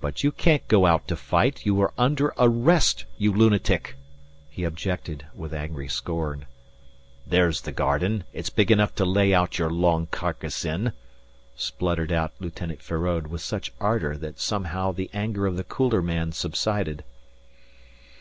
"But 0.00 0.22
you 0.22 0.30
can't 0.30 0.68
go 0.68 0.86
out 0.86 1.08
to 1.08 1.16
fight; 1.16 1.66
you 1.66 1.82
are 1.82 1.92
under 1.98 2.32
arrest, 2.38 3.06
you 3.18 3.32
lunatic," 3.32 3.96
he 4.48 4.62
objected, 4.62 5.26
with 5.34 5.52
angry 5.52 5.88
scorn. 5.88 6.46
"There's 7.26 7.62
the 7.62 7.72
garden. 7.72 8.22
It's 8.32 8.50
big 8.50 8.70
enough 8.70 8.94
to 8.94 9.04
lay 9.04 9.34
out 9.34 9.58
your 9.58 9.68
long 9.68 10.06
carcass 10.12 10.64
in," 10.64 10.92
spluttered 11.56 12.12
out 12.12 12.34
Lieutenant 12.38 12.82
Feraud 12.82 13.26
with 13.26 13.40
such 13.40 13.72
ardour 13.80 14.16
that 14.18 14.38
somehow 14.38 14.92
the 14.92 15.10
anger 15.12 15.44
of 15.48 15.56
the 15.56 15.64
cooler 15.64 16.02
man 16.02 16.30
subsided. 16.30 17.02